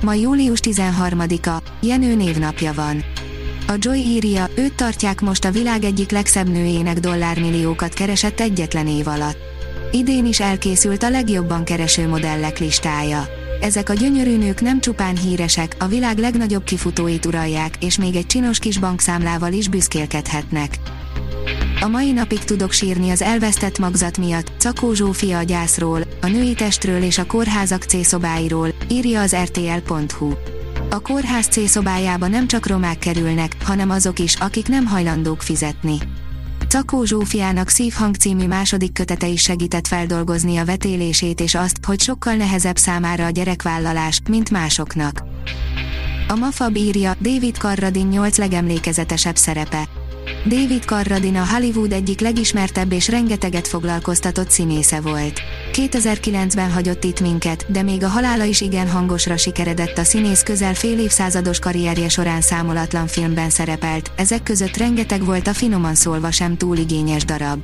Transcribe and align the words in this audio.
Ma 0.00 0.14
július 0.14 0.58
13-a, 0.62 1.62
Jenő 1.80 2.14
névnapja 2.14 2.72
van. 2.72 3.04
A 3.66 3.74
Joy 3.78 3.98
írja, 3.98 4.46
őt 4.54 4.74
tartják 4.74 5.20
most 5.20 5.44
a 5.44 5.50
világ 5.50 5.84
egyik 5.84 6.10
legszebb 6.10 6.48
nőjének 6.48 6.98
dollármilliókat 6.98 7.94
keresett 7.94 8.40
egyetlen 8.40 8.86
év 8.86 9.08
alatt. 9.08 9.38
Idén 9.92 10.26
is 10.26 10.40
elkészült 10.40 11.02
a 11.02 11.10
legjobban 11.10 11.64
kereső 11.64 12.08
modellek 12.08 12.58
listája. 12.58 13.24
Ezek 13.60 13.88
a 13.88 13.94
gyönyörű 13.94 14.36
nők 14.36 14.60
nem 14.60 14.80
csupán 14.80 15.16
híresek, 15.16 15.76
a 15.78 15.86
világ 15.86 16.18
legnagyobb 16.18 16.64
kifutóit 16.64 17.26
uralják, 17.26 17.74
és 17.80 17.98
még 17.98 18.16
egy 18.16 18.26
csinos 18.26 18.58
kis 18.58 18.78
bankszámlával 18.78 19.52
is 19.52 19.68
büszkélkedhetnek. 19.68 20.78
A 21.82 21.88
mai 21.88 22.12
napig 22.12 22.44
tudok 22.44 22.72
sírni 22.72 23.10
az 23.10 23.22
elvesztett 23.22 23.78
magzat 23.78 24.18
miatt, 24.18 24.52
Cakó 24.58 24.92
Zsófia 24.92 25.38
a 25.38 25.42
gyászról, 25.42 26.02
a 26.20 26.26
női 26.26 26.54
testről 26.54 27.02
és 27.02 27.18
a 27.18 27.26
kórházak 27.26 27.82
C-szobáiról, 27.82 28.68
írja 28.88 29.20
az 29.20 29.36
rtl.hu. 29.36 30.32
A 30.90 31.00
kórház 31.00 31.46
C-szobájába 31.46 32.26
nem 32.26 32.46
csak 32.46 32.66
romák 32.66 32.98
kerülnek, 32.98 33.56
hanem 33.64 33.90
azok 33.90 34.18
is, 34.18 34.34
akik 34.34 34.68
nem 34.68 34.86
hajlandók 34.86 35.42
fizetni. 35.42 35.98
Cakó 36.68 37.04
Zsófiának 37.04 37.68
Szívhang 37.68 38.14
című 38.14 38.46
második 38.46 38.92
kötete 38.92 39.26
is 39.26 39.42
segített 39.42 39.86
feldolgozni 39.86 40.56
a 40.56 40.64
vetélését 40.64 41.40
és 41.40 41.54
azt, 41.54 41.84
hogy 41.84 42.00
sokkal 42.00 42.34
nehezebb 42.34 42.76
számára 42.76 43.24
a 43.24 43.30
gyerekvállalás, 43.30 44.20
mint 44.28 44.50
másoknak. 44.50 45.22
A 46.28 46.34
Mafab 46.34 46.76
írja, 46.76 47.16
David 47.20 47.56
Carradine 47.56 48.08
8 48.08 48.36
legemlékezetesebb 48.36 49.36
szerepe. 49.36 49.88
David 50.46 50.82
Carradine 50.82 51.40
a 51.40 51.46
Hollywood 51.46 51.92
egyik 51.92 52.20
legismertebb 52.20 52.92
és 52.92 53.08
rengeteget 53.08 53.68
foglalkoztatott 53.68 54.50
színésze 54.50 55.00
volt. 55.00 55.40
2009-ben 55.72 56.70
hagyott 56.70 57.04
itt 57.04 57.20
minket, 57.20 57.72
de 57.72 57.82
még 57.82 58.02
a 58.02 58.08
halála 58.08 58.44
is 58.44 58.60
igen 58.60 58.88
hangosra 58.88 59.36
sikeredett 59.36 59.98
a 59.98 60.04
színész 60.04 60.42
közel 60.42 60.74
fél 60.74 60.98
évszázados 60.98 61.58
karrierje 61.58 62.08
során 62.08 62.40
számolatlan 62.40 63.06
filmben 63.06 63.50
szerepelt, 63.50 64.10
ezek 64.16 64.42
között 64.42 64.76
rengeteg 64.76 65.24
volt 65.24 65.46
a 65.46 65.54
finoman 65.54 65.94
szólva 65.94 66.30
sem 66.30 66.56
túl 66.56 66.76
igényes 66.76 67.24
darab. 67.24 67.60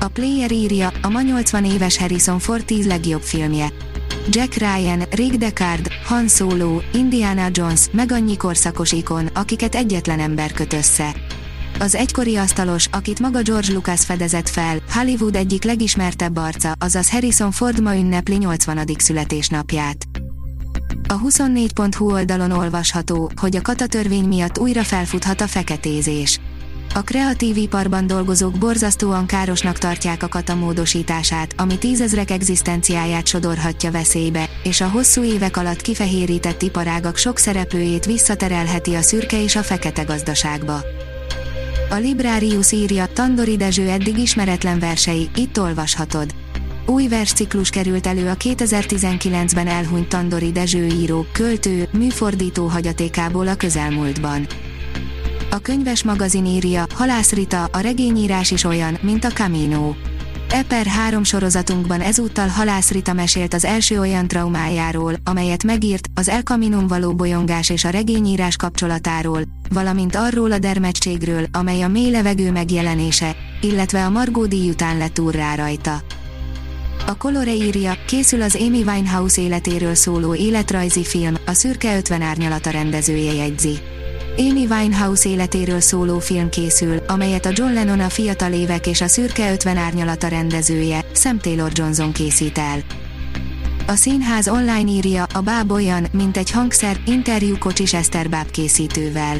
A 0.00 0.08
Player 0.08 0.52
írja, 0.52 0.92
a 1.02 1.08
ma 1.08 1.20
80 1.20 1.64
éves 1.64 1.98
Harrison 1.98 2.38
Ford 2.38 2.64
10 2.64 2.86
legjobb 2.86 3.22
filmje. 3.22 3.72
Jack 4.28 4.54
Ryan, 4.54 5.02
Rick 5.10 5.34
Deckard, 5.34 5.88
Han 6.04 6.28
Solo, 6.28 6.80
Indiana 6.92 7.48
Jones, 7.52 7.86
meg 7.90 8.12
annyi 8.12 8.36
korszakos 8.36 8.92
ikon, 8.92 9.26
akiket 9.26 9.74
egyetlen 9.74 10.20
ember 10.20 10.52
köt 10.52 10.72
össze. 10.72 11.14
Az 11.78 11.94
egykori 11.94 12.36
asztalos, 12.36 12.86
akit 12.90 13.20
maga 13.20 13.42
George 13.42 13.72
Lucas 13.72 14.04
fedezett 14.04 14.48
fel, 14.48 14.78
Hollywood 14.92 15.36
egyik 15.36 15.64
legismertebb 15.64 16.36
arca, 16.36 16.72
azaz 16.78 17.10
Harrison 17.10 17.50
Ford 17.50 17.82
ma 17.82 17.96
ünnepli 17.96 18.36
80. 18.36 18.86
születésnapját. 18.98 20.04
A 21.08 21.20
24.hu 21.20 22.12
oldalon 22.12 22.50
olvasható, 22.50 23.30
hogy 23.40 23.56
a 23.56 23.62
katatörvény 23.62 24.24
miatt 24.24 24.58
újra 24.58 24.82
felfuthat 24.82 25.40
a 25.40 25.46
feketézés. 25.46 26.40
A 26.94 27.02
kreatív 27.02 27.56
iparban 27.56 28.06
dolgozók 28.06 28.58
borzasztóan 28.58 29.26
károsnak 29.26 29.78
tartják 29.78 30.22
a 30.22 30.28
kata 30.28 30.54
módosítását, 30.54 31.54
ami 31.56 31.78
tízezrek 31.78 32.30
egzisztenciáját 32.30 33.26
sodorhatja 33.26 33.90
veszélybe, 33.90 34.48
és 34.62 34.80
a 34.80 34.88
hosszú 34.88 35.22
évek 35.22 35.56
alatt 35.56 35.80
kifehérített 35.80 36.62
iparágak 36.62 37.16
sok 37.16 37.38
szereplőjét 37.38 38.04
visszaterelheti 38.04 38.94
a 38.94 39.02
szürke 39.02 39.42
és 39.42 39.56
a 39.56 39.62
fekete 39.62 40.02
gazdaságba. 40.02 40.80
A 41.94 41.98
Librarius 41.98 42.72
írja, 42.72 43.06
Tandori 43.12 43.56
Dezső 43.56 43.88
eddig 43.88 44.18
ismeretlen 44.18 44.78
versei, 44.78 45.28
itt 45.34 45.60
olvashatod. 45.60 46.34
Új 46.86 47.08
versciklus 47.08 47.70
került 47.70 48.06
elő 48.06 48.28
a 48.28 48.34
2019-ben 48.34 49.66
elhunyt 49.66 50.08
Tandori 50.08 50.52
Dezső 50.52 50.86
író, 50.86 51.26
költő, 51.32 51.88
műfordító 51.92 52.66
hagyatékából 52.66 53.48
a 53.48 53.54
közelmúltban. 53.54 54.46
A 55.50 55.58
könyves 55.58 56.04
magazin 56.04 56.46
írja, 56.46 56.84
Halász 56.94 57.32
Rita, 57.32 57.64
a 57.64 57.78
regényírás 57.78 58.50
is 58.50 58.64
olyan, 58.64 58.98
mint 59.02 59.24
a 59.24 59.30
Camino. 59.30 59.94
Eper 60.50 60.86
3 60.86 61.24
sorozatunkban 61.24 62.00
ezúttal 62.00 62.48
Halász 62.48 62.90
Rita 62.90 63.12
mesélt 63.12 63.54
az 63.54 63.64
első 63.64 63.98
olyan 63.98 64.28
traumájáról, 64.28 65.14
amelyet 65.24 65.64
megírt, 65.64 66.08
az 66.14 66.28
El 66.28 66.42
Caminum 66.42 66.86
való 66.86 67.14
bolyongás 67.14 67.70
és 67.70 67.84
a 67.84 67.90
regényírás 67.90 68.56
kapcsolatáról, 68.56 69.40
valamint 69.70 70.16
arról 70.16 70.52
a 70.52 70.58
dermedtségről, 70.58 71.46
amely 71.52 71.82
a 71.82 71.88
mély 71.88 72.10
levegő 72.10 72.52
megjelenése, 72.52 73.36
illetve 73.60 74.04
a 74.04 74.10
Margó 74.10 74.46
díj 74.46 74.68
után 74.68 74.96
lett 74.96 75.18
úrrá 75.18 75.54
rajta. 75.54 76.02
A 77.06 77.16
Colore 77.16 77.54
írja, 77.54 77.96
készül 78.06 78.42
az 78.42 78.56
Amy 78.56 78.82
Winehouse 78.82 79.40
életéről 79.40 79.94
szóló 79.94 80.34
életrajzi 80.34 81.04
film, 81.04 81.34
a 81.46 81.52
Szürke 81.52 81.96
50 81.96 82.22
árnyalata 82.22 82.70
rendezője 82.70 83.32
jegyzi. 83.32 83.78
Amy 84.36 84.66
Winehouse 84.66 85.28
életéről 85.28 85.80
szóló 85.80 86.18
film 86.18 86.48
készül, 86.48 86.96
amelyet 87.06 87.46
a 87.46 87.50
John 87.52 87.72
Lennon 87.72 88.00
a 88.00 88.08
fiatal 88.08 88.52
évek 88.52 88.86
és 88.86 89.00
a 89.00 89.06
Szürke 89.06 89.52
50 89.52 89.76
árnyalata 89.76 90.28
rendezője, 90.28 91.04
Sam 91.14 91.38
Taylor 91.38 91.70
Johnson 91.74 92.12
készít 92.12 92.58
el. 92.58 92.78
A 93.86 93.94
színház 93.94 94.48
online 94.48 94.90
írja, 94.90 95.24
a 95.34 95.40
báb 95.40 95.72
olyan, 95.72 96.06
mint 96.12 96.36
egy 96.36 96.50
hangszer, 96.50 97.00
interjú 97.06 97.58
Kocsis 97.58 97.94
Eszter 97.94 98.28
bábkészítővel. 98.28 99.36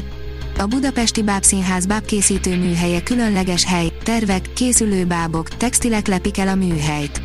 A 0.57 0.65
Budapesti 0.65 1.23
Bábszínház 1.23 1.85
bábkészítő 1.85 2.57
műhelye 2.57 3.03
különleges 3.03 3.65
hely, 3.65 3.91
tervek, 4.03 4.53
készülő 4.53 5.05
bábok, 5.05 5.47
textilek 5.47 6.07
lepik 6.07 6.37
el 6.37 6.47
a 6.47 6.55
műhelyt. 6.55 7.21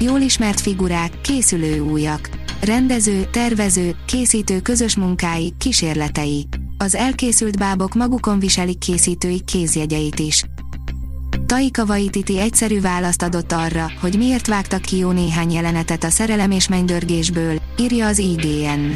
Jól 0.00 0.20
ismert 0.20 0.60
figurák, 0.60 1.20
készülő 1.20 1.80
újak. 1.80 2.28
Rendező, 2.60 3.26
tervező, 3.30 3.94
készítő 4.06 4.60
közös 4.60 4.96
munkái, 4.96 5.54
kísérletei. 5.58 6.46
Az 6.82 6.94
elkészült 6.94 7.58
bábok 7.58 7.94
magukon 7.94 8.38
viselik 8.38 8.78
készítőik 8.78 9.44
kézjegyeit 9.44 10.18
is. 10.18 10.44
Taika 11.46 11.84
Waititi 11.84 12.38
egyszerű 12.38 12.80
választ 12.80 13.22
adott 13.22 13.52
arra, 13.52 13.90
hogy 14.00 14.16
miért 14.16 14.46
vágtak 14.46 14.80
ki 14.80 14.96
jó 14.96 15.10
néhány 15.10 15.52
jelenetet 15.52 16.04
a 16.04 16.10
szerelem 16.10 16.50
és 16.50 16.68
mennydörgésből, 16.68 17.60
írja 17.78 18.06
az 18.06 18.18
IGN. 18.18 18.92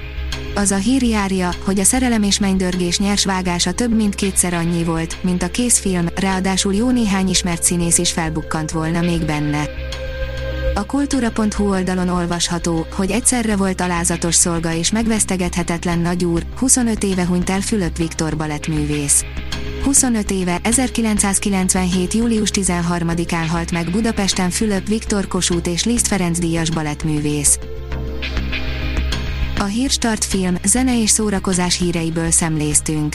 Az 0.54 0.70
a 0.70 0.76
hír 0.76 1.02
járja, 1.02 1.50
hogy 1.64 1.78
a 1.78 1.84
szerelem 1.84 2.22
és 2.22 2.38
mennydörgés 2.38 2.98
nyers 2.98 3.24
vágása 3.24 3.72
több 3.72 3.96
mint 3.96 4.14
kétszer 4.14 4.54
annyi 4.54 4.84
volt, 4.84 5.22
mint 5.22 5.42
a 5.42 5.50
készfilm, 5.50 6.06
ráadásul 6.14 6.74
jó 6.74 6.90
néhány 6.90 7.28
ismert 7.28 7.62
színész 7.62 7.98
is 7.98 8.12
felbukkant 8.12 8.70
volna 8.70 9.00
még 9.00 9.24
benne. 9.24 9.68
A 10.76 10.86
kultúra.hu 10.86 11.68
oldalon 11.68 12.08
olvasható, 12.08 12.86
hogy 12.92 13.10
egyszerre 13.10 13.56
volt 13.56 13.80
alázatos 13.80 14.34
szolga 14.34 14.72
és 14.74 14.90
megvesztegethetetlen 14.90 15.98
nagyúr, 15.98 16.42
25 16.56 17.02
éve 17.02 17.26
hunyt 17.26 17.50
el 17.50 17.60
Fülöp 17.60 17.96
Viktor 17.96 18.36
balettművész. 18.36 19.24
25 19.84 20.30
éve, 20.30 20.58
1997. 20.62 22.12
július 22.12 22.50
13-án 22.52 23.46
halt 23.50 23.72
meg 23.72 23.90
Budapesten 23.90 24.50
Fülöp 24.50 24.88
Viktor 24.88 25.28
Kossuth 25.28 25.68
és 25.68 25.84
Liszt 25.84 26.06
Ferenc 26.06 26.38
díjas 26.38 26.70
balettművész. 26.70 27.58
A 29.58 29.64
Hírstart 29.64 30.24
film, 30.24 30.56
zene 30.64 31.00
és 31.00 31.10
szórakozás 31.10 31.78
híreiből 31.78 32.30
szemléztünk. 32.30 33.14